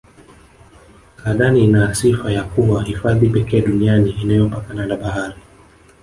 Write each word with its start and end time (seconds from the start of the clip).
saadani 1.23 1.63
ina 1.63 1.95
sifa 1.95 2.31
ya 2.31 2.43
kuwa 2.43 2.83
hifadhi 2.83 3.29
pekee 3.29 3.61
duniani 3.61 4.09
inayopakana 4.11 4.85
na 4.85 4.95
bahari 4.97 5.35